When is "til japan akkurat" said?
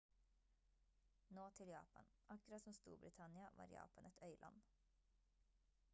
1.57-2.61